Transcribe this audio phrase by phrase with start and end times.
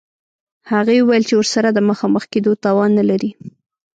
[0.71, 3.31] هغې وویل چې ورسره د مخامخ کېدو توان نلري